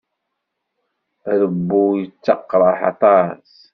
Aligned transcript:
Rebbu 1.39 1.81
yettaqraḥ 1.99 2.79
aṭas. 2.91 3.51